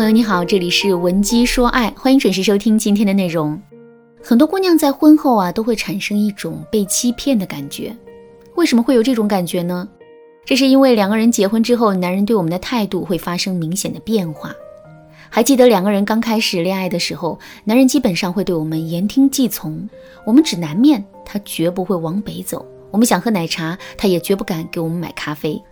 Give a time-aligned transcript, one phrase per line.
[0.00, 3.60] 朋友你好，这里是文姬说爱，欢迎准时收听今天的内容。
[4.22, 7.94] 很多姑娘在婚后啊，都会产生一种被欺骗的感觉。
[8.54, 9.86] 为什么会有这种感觉呢？
[10.42, 14.54] 这是因为两个人结婚之后，男人对我们的态度会发生明显的变化。
[15.28, 19.86] 还记得两个人刚开始恋爱的时候，男人基本上会对我们言听计从，
[20.24, 25.62] 我们指南面，他绝不会往北走；我们想喝奶茶，他也绝不敢给我们买咖啡。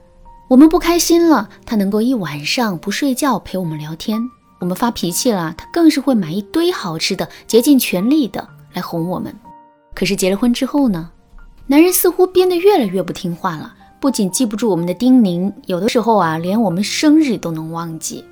[0.49, 4.19] 我们不开心了，他能够一晚上不睡觉陪我们聊天；
[4.59, 9.35] 我们发脾气了，他更是会买一堆好吃的，竭尽全力的来哄我们。
[9.95, 11.11] 可是结了婚之后呢，
[11.67, 18.25] 男人似乎变得越来越不听话了，不仅记不住我们的叮咛，有的时候啊，连我们生日都能忘记。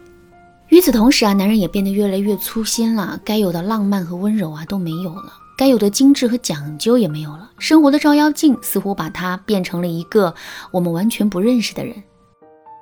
[0.69, 5.35] 与此同时啊，男人也变得越来越粗心了，该有的浪漫和温柔啊都没有了。
[5.59, 10.35] 该有的精致和讲究也没有了，生活的照妖镜似乎把他变成了一个
[10.71, 11.95] 我们完全不认识的人。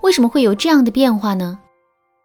[0.05, 1.59] 为什么会有这样的变化呢？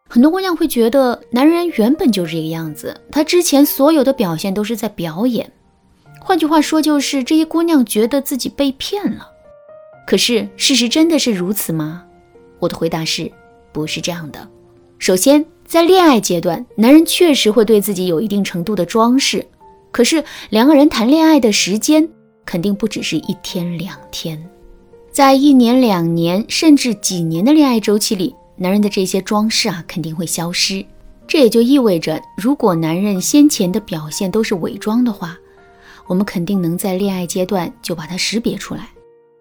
[0.10, 5.50] 很多姑娘会觉得男人原本就是这个样子，他之前所有的表现都是在表演。
[6.20, 9.30] 换句话说，就是这些姑娘觉得自己被骗了。
[10.06, 12.04] 可是事实真的是如此吗？
[12.60, 13.32] 我的回答是，
[13.72, 14.46] 不是这样的。
[14.98, 19.48] 首先，在恋爱阶段，男人确实会对自己有一定程度的装饰。
[19.94, 22.06] 可是两个人谈恋爱的时间
[22.46, 24.38] 肯定不只是一天两天，
[25.12, 30.86] 在一年两年甚至几年的恋爱周期里，男人的这些装饰啊肯定会消失。
[31.28, 35.38] 这也就意味着，如果男人先前的表现都是伪装的话，
[36.08, 38.90] 我们肯定能在恋爱阶段就把它识别出来。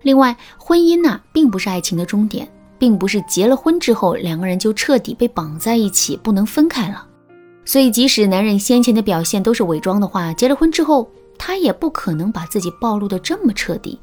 [0.02, 7.06] 另外，婚姻呐并不是爱情的终点，并不是结了婚之后两个人就彻底被绑在一起不能分开了。
[7.64, 13.98] 所以，即使男人先前的表现都是伪装的话，结了婚之后，他也不可能把自己暴露的这么彻底。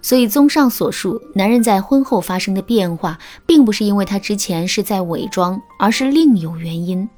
[0.00, 7.08] 所以，综上所述，男人在婚后发生的变化，并不是因为他之前是在伪装，而是另有原因。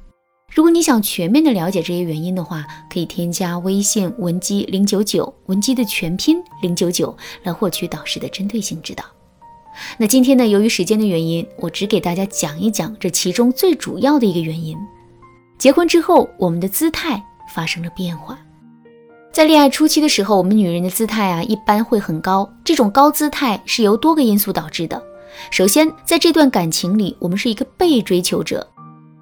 [0.53, 9.05] 如果你想全面的了解这些原因的话，可以添加微信文姬零九九，文姬的全拼零九九，来获取导师的针对性指导。
[9.97, 14.77] 那今天呢，由于时间的原因，我只给大家讲一讲这其中最主要的一个原因。
[15.57, 17.23] 结婚之后，我们的姿态
[17.55, 18.37] 发生了变化。
[19.31, 22.51] 在恋爱初期的时候，我们女人的姿态啊，一般会很高。
[22.65, 25.01] 这种高姿态是由多个因素导致的。
[25.49, 28.67] 首先，在这段感情里，我们是一个被追求者。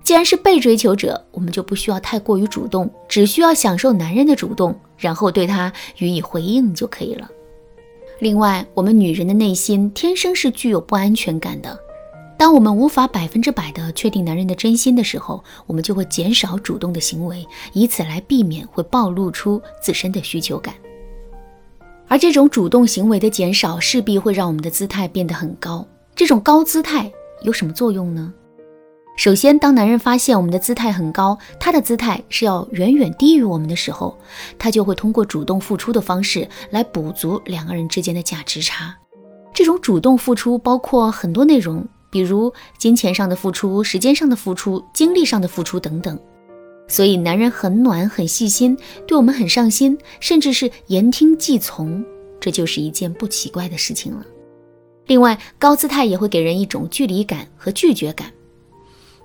[0.03, 7.29] 既然是被追求者，我们就不需要太过于主动，只需要享受男人的主动，然后对他予以回应就可以了。
[8.17, 11.77] 另外，我们女人的内心天生是具有不安全感的。
[12.39, 20.73] 当我们无法百分之百的确定男人的真心的时候，我们就会减少主动的行为，以此来避免会暴露出自身的需求感。
[22.07, 25.85] 而这种主动行为的减少，势必会让我们的姿态变得很高。
[26.15, 27.11] 这种高姿态
[27.41, 28.33] 有什么作用呢？
[29.17, 34.17] 首先，当男人发现我们的姿态很高，他的姿态是要远远低于我们的时候，
[34.57, 38.95] 他就会通过主动付出的方式来补足两个人之间的价值差。
[39.53, 41.85] 这种主动付出包括很多内容。
[42.09, 46.19] 比如金钱上的付出、时间上的付出、精力上的付出等等，
[46.87, 48.77] 所以男人很暖、很细心，
[49.07, 52.03] 对我们很上心，甚至是言听计从，
[52.39, 54.25] 这就是一件不奇怪的事情了。
[55.07, 58.31] 另外，高姿态也会给人一种距离感和拒绝感，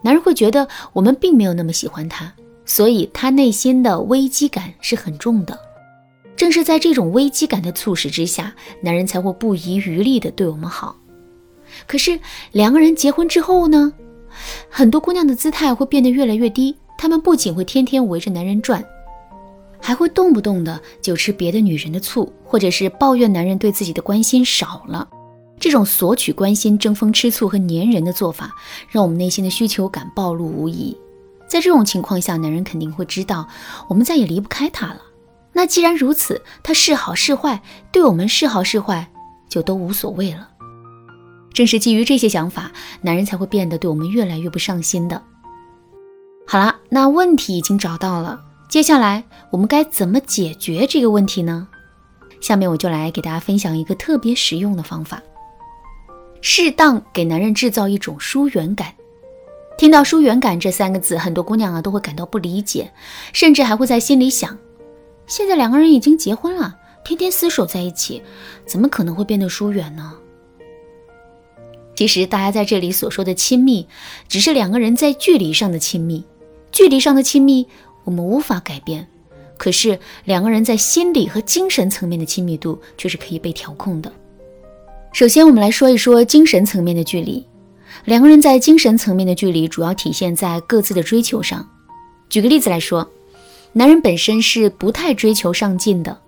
[0.02, 2.32] 男人会觉得我们并没有那么喜欢他，
[2.64, 5.58] 所以他内心的危机感是很重的。
[6.36, 10.96] 正是在这种危机感的促使之下，男人才会不遗余力地对我们好。
[11.86, 12.18] 可是
[12.52, 13.92] 两个人结婚之后呢，
[14.68, 16.76] 很多姑娘的姿态会变得越来越低。
[16.96, 18.82] 她们不仅会天天围着男人转，
[19.80, 25.08] 还会动不动的就吃别的女人的醋，或者是抱怨男人对自己的关心少了。
[25.58, 28.54] 这种索取关心、争风吃醋和粘人的做法，
[28.88, 30.96] 让我们内心的需求感暴露无遗。
[31.46, 33.46] 在这种情况下，男人肯定会知道
[33.88, 35.00] 我们再也离不开他了。
[35.52, 39.08] 那既然如此，他是好是坏，对我们是好是坏，
[39.48, 40.48] 就都无所谓了。
[41.54, 42.70] 正是基于这些想法，
[43.00, 45.22] 男人才会变得对我们越来越不上心的。
[46.46, 51.68] 好了，那问题已经找到了，接下来我们该怎么解决这个问题呢？
[52.40, 55.22] 下面我就来给大家分享一个特别实用的方法：
[56.42, 58.92] 适当给男人制造一种疏远感。
[59.78, 62.92] 听到“疏远感”这三个字，很多姑娘啊都会感到不理解，
[63.32, 64.58] 甚至还会在心里想：
[65.26, 68.22] 现在两个人已经结婚了，天天厮守在一起，
[68.66, 70.12] 怎么可能会变得疏远呢？
[72.04, 73.86] 其实，大家在这里所说的亲密，
[74.28, 76.22] 只是两个人在距离上的亲密。
[76.70, 77.66] 距离上的亲密，
[78.04, 79.06] 我们无法改变；
[79.56, 84.12] 可是，两个人在心理和精神层面的亲密度却是可以被调控的。
[85.14, 87.42] 首先，我们来说一说精神层面的距离。
[88.04, 91.66] 两个人在精神层面的距离主要体现在各自的追求上。
[92.28, 93.10] 举个例子来说，
[93.72, 96.20] 男人本身是不太追求上进的，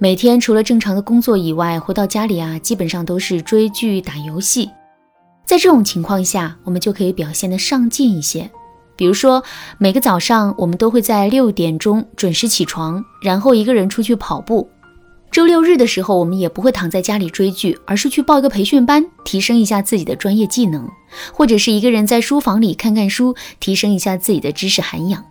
[0.00, 4.68] 每天除了正常的工作以外，回到家里啊，基本上都是追剧、打游戏。
[5.46, 8.50] 在这种情况下，我们就可以表现得上进一些。
[8.96, 9.42] 比如说，
[9.78, 14.68] 每个早上我们都会在六点钟准时起床，然后一个人出去跑步。
[15.30, 20.88] 周六日的时候，我们也不会躺在家里追剧，而是去报一个培训班，提升一下自己的专业技能，
[21.32, 25.24] 或者是一个人在书房里看看书，提升一下自己的知识涵养。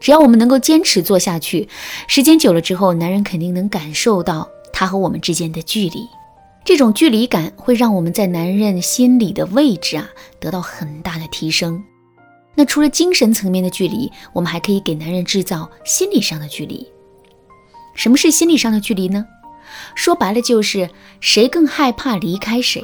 [0.00, 1.68] 只要我们能够坚持做下去，
[2.08, 6.08] 时间久了之后，男人肯定能感受到他和我们之间的距离。
[6.66, 10.10] 这种距离感会让我们在男人心里的位置啊
[10.40, 11.80] 得到很大的提升。
[12.56, 16.84] 那除了精神层面的距离，我们还可以给男人制造心理上的距离。
[17.94, 19.24] 什么是心理上的距离呢？
[19.94, 20.90] 说白了就是
[21.20, 22.82] 谁更害怕离开谁。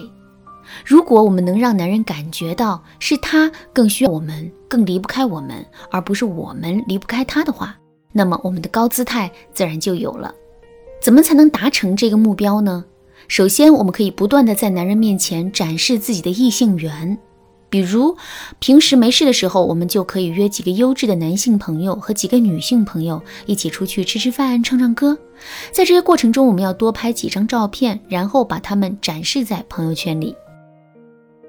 [0.86, 7.76] 如果我们能让男人感觉到是他更需要我们，更离不开我们，而不是我们离不开他的话，
[8.12, 10.32] 那么我们的高姿态自然就有了。
[11.02, 12.84] 怎么才能达成这个目标呢？
[13.28, 17.16] 首先，我们可以不断的在男人面前展示自己的异性缘。
[17.70, 18.14] 比如，
[18.58, 25.16] 平时没事的时候，我们就可以约几个优质的男性朋友和几个女性朋友一起出去吃吃饭、唱唱歌。
[25.70, 30.36] 在这些过程中，我们要多拍几张照片，然后把它们展示在朋友圈里。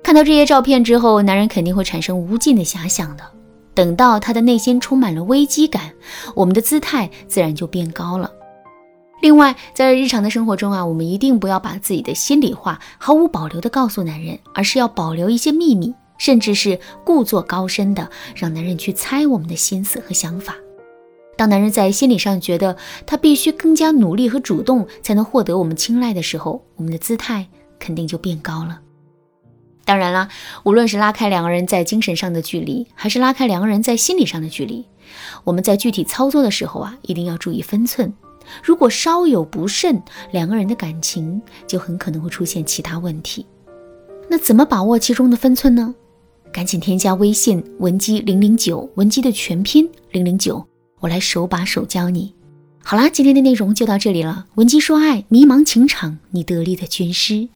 [0.02, 3.24] 看到这些照片之后，男人肯定会产生无尽的遐想的。
[3.74, 5.92] 等到他的内心充满了危机感，
[6.36, 8.32] 我们的姿态自然就变高了。
[9.24, 15.96] 另外，在日常的生活中啊，我们一定不要把自己的心里话毫无保留的告诉男人，而是要保留一些秘密。
[16.18, 20.56] 甚至是故作高深的让男人去猜我们的心思和想法。
[21.38, 27.48] 当男人在心理上觉得他必须更加努力和主动才能获得我们青睐的时候，我们的姿态
[27.80, 28.82] 肯定就变高了。
[29.86, 30.28] 当然啦，
[30.64, 34.86] 无论是拉开两个人在精神上的距离，还是拉开两个人在心理上的距离，
[35.46, 38.14] 我们在具体操作的时候啊，一定要注意分寸。
[38.64, 40.02] 如果稍有不慎，
[40.32, 43.46] 两个人的感情就很可能会出现其他问题。
[44.30, 45.94] 那怎么把握其中的分寸呢？
[46.52, 50.64] 赶紧添加微信文姬零零九，文姬的全拼零零九，
[51.00, 52.34] 我来手把手教你。
[52.84, 54.46] 好啦，今天的内容就到这里了。
[54.56, 57.50] 文姬说爱，迷茫情场，你得力的军师。